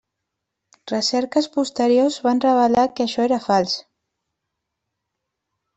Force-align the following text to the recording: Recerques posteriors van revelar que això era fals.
Recerques 0.91 1.49
posteriors 1.59 2.17
van 2.29 2.41
revelar 2.49 2.89
que 2.97 3.07
això 3.07 3.29
era 3.29 3.41
fals. 3.45 3.79